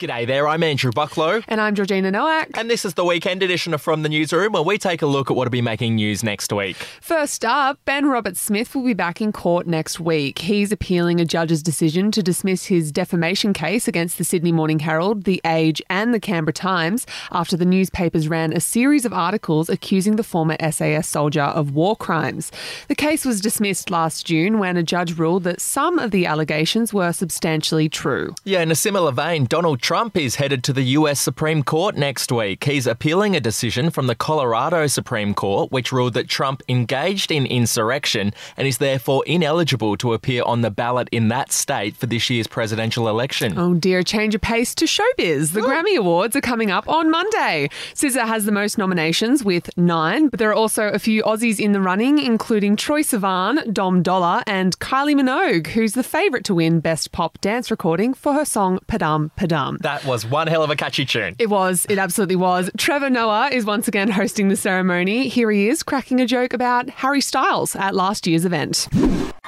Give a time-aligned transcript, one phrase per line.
[0.00, 1.44] G'day there, I'm Andrew Bucklow.
[1.46, 2.56] And I'm Georgina Nowak.
[2.56, 5.30] And this is the weekend edition of From the Newsroom, where we take a look
[5.30, 6.76] at what will be making news next week.
[7.02, 10.38] First up, Ben Roberts-Smith will be back in court next week.
[10.38, 15.24] He's appealing a judge's decision to dismiss his defamation case against the Sydney Morning Herald,
[15.24, 20.16] The Age, and the Canberra Times after the newspapers ran a series of articles accusing
[20.16, 22.50] the former SAS soldier of war crimes.
[22.88, 26.94] The case was dismissed last June when a judge ruled that some of the allegations
[26.94, 28.34] were substantially true.
[28.44, 32.30] Yeah, in a similar vein, Donald Trump is headed to the US Supreme Court next
[32.30, 32.62] week.
[32.62, 37.44] He's appealing a decision from the Colorado Supreme Court, which ruled that Trump engaged in
[37.44, 42.30] insurrection and is therefore ineligible to appear on the ballot in that state for this
[42.30, 43.58] year's presidential election.
[43.58, 45.54] Oh dear, change of pace to showbiz.
[45.54, 47.68] The Grammy Awards are coming up on Monday.
[47.94, 51.72] SZA has the most nominations with nine, but there are also a few Aussies in
[51.72, 56.78] the running, including Troye Sivan, Dom Dolla, and Kylie Minogue, who's the favourite to win
[56.78, 59.79] Best Pop Dance Recording for her song Padam Padam.
[59.80, 61.36] That was one hell of a catchy tune.
[61.38, 61.86] It was.
[61.88, 62.70] It absolutely was.
[62.76, 65.28] Trevor Noah is once again hosting the ceremony.
[65.28, 68.88] Here he is cracking a joke about Harry Styles at last year's event.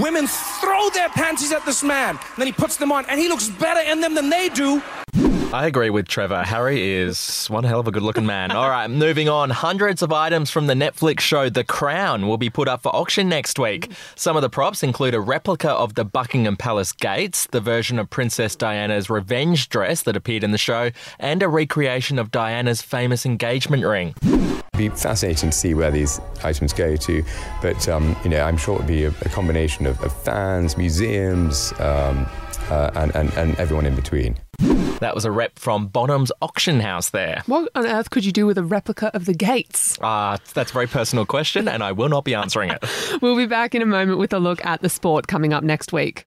[0.00, 3.28] Women throw their panties at this man, and then he puts them on, and he
[3.28, 4.82] looks better in them than they do.
[5.54, 6.42] I agree with Trevor.
[6.42, 8.50] Harry is one hell of a good looking man.
[8.50, 9.50] All right, moving on.
[9.50, 13.28] Hundreds of items from the Netflix show The Crown will be put up for auction
[13.28, 13.92] next week.
[14.16, 18.10] Some of the props include a replica of the Buckingham Palace gates, the version of
[18.10, 23.24] Princess Diana's revenge dress that appeared in the show, and a recreation of Diana's famous
[23.24, 24.16] engagement ring.
[24.76, 27.22] Be fascinating to see where these items go to,
[27.62, 31.72] but um, you know, I'm sure it'd be a, a combination of, of fans, museums,
[31.78, 32.26] um,
[32.70, 34.36] uh, and, and, and everyone in between.
[34.58, 37.42] That was a rep from Bonhams Auction House there.
[37.46, 39.98] What on earth could you do with a replica of the gates?
[40.00, 42.84] Ah, that's a very personal question, and I will not be answering it.
[43.20, 45.92] We'll be back in a moment with a look at the sport coming up next
[45.92, 46.26] week.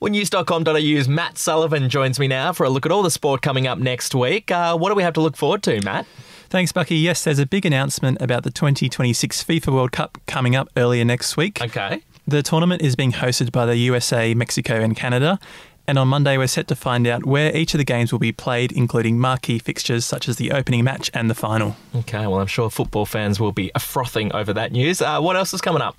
[0.00, 3.66] Well, news.com.au's Matt Sullivan joins me now for a look at all the sport coming
[3.66, 4.50] up next week.
[4.50, 6.06] Uh, what do we have to look forward to, Matt?
[6.48, 6.96] Thanks, Bucky.
[6.96, 11.36] Yes, there's a big announcement about the 2026 FIFA World Cup coming up earlier next
[11.36, 11.60] week.
[11.60, 12.02] Okay.
[12.26, 15.38] The tournament is being hosted by the USA, Mexico, and Canada.
[15.86, 18.30] And on Monday, we're set to find out where each of the games will be
[18.30, 21.76] played, including marquee fixtures such as the opening match and the final.
[21.96, 25.02] Okay, well, I'm sure football fans will be frothing over that news.
[25.02, 25.96] Uh, what else is coming up?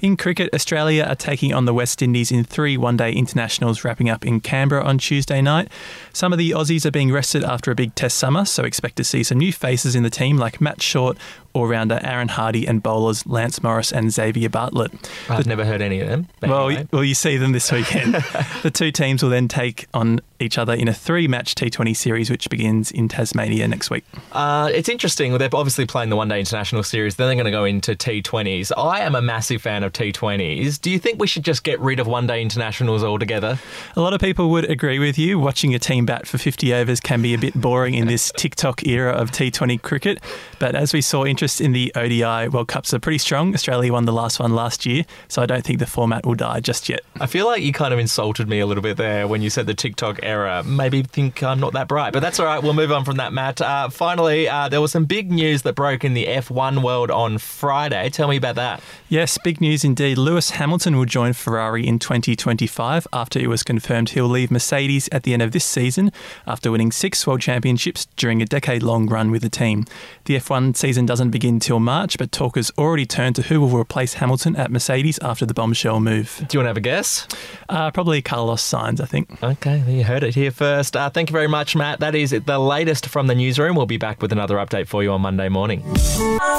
[0.00, 4.08] In cricket, Australia are taking on the West Indies in three one day internationals wrapping
[4.08, 5.68] up in Canberra on Tuesday night.
[6.12, 9.04] Some of the Aussies are being rested after a big test summer, so expect to
[9.04, 11.18] see some new faces in the team like Matt Short,
[11.54, 14.92] all rounder Aaron Hardie, and bowlers Lance Morris and Xavier Bartlett.
[15.28, 16.28] I've never heard any of them.
[16.40, 16.88] Well, anyway.
[16.92, 18.14] well, you see them this weekend.
[18.62, 22.30] the two teams will then take on each other in a three match T20 series,
[22.30, 24.04] which begins in Tasmania next week.
[24.32, 25.36] Uh, it's interesting.
[25.38, 27.16] They're obviously playing the one day international series.
[27.16, 28.72] Then they're going to go into T20s.
[28.76, 30.80] I am a massive fan of T20s.
[30.80, 33.58] Do you think we should just get rid of one day internationals altogether?
[33.96, 35.38] A lot of people would agree with you.
[35.38, 38.86] Watching a team bat for 50 overs can be a bit boring in this TikTok
[38.86, 40.18] era of T20 cricket.
[40.58, 43.52] But as we saw, interest in the ODI World Cups are pretty strong.
[43.52, 46.60] Australia won the last one last year, so I don't think the format will die
[46.60, 47.00] just yet.
[47.18, 49.66] I feel like you kind of insulted me a little bit there when you said
[49.66, 50.62] the TikTok era.
[50.62, 52.62] Maybe think I'm not that bright, but that's all right.
[52.62, 53.60] We'll move on from that, Matt.
[53.60, 57.38] Uh, finally, uh, there was some big news that broke in the F1 world on
[57.38, 58.08] Friday.
[58.10, 58.80] Tell me about that.
[59.08, 60.18] Yes, big news indeed.
[60.18, 65.24] Lewis Hamilton will join Ferrari in 2025 after it was confirmed he'll leave Mercedes at
[65.24, 66.12] the end of this season
[66.46, 69.86] after winning six world championships during a decade long run with the team.
[70.26, 73.76] The F1 season doesn't begin till March, but talk has already turned to who will
[73.76, 76.36] replace Hamilton at Mercedes after the bombshell move.
[76.48, 77.26] Do you want to have a guess?
[77.68, 79.42] Uh, probably Carlos Sainz, I think.
[79.42, 80.96] Okay, you heard it here first.
[80.96, 82.00] Uh, thank you very much, Matt.
[82.00, 83.74] That is the latest from the newsroom.
[83.74, 85.82] We'll be back with another update for you on Monday morning.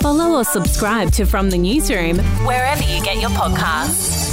[0.02, 4.33] Follow or subscribe to From the Newsroom wherever you get your podcasts.